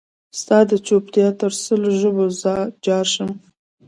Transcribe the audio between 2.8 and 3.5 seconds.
جارشم